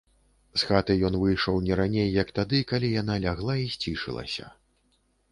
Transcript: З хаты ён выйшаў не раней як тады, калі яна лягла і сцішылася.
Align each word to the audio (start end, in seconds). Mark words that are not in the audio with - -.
З 0.59 0.67
хаты 0.69 0.93
ён 1.09 1.17
выйшаў 1.23 1.59
не 1.67 1.73
раней 1.79 2.09
як 2.19 2.31
тады, 2.39 2.61
калі 2.71 2.89
яна 3.01 3.17
лягла 3.27 3.55
і 3.65 3.69
сцішылася. 3.75 4.49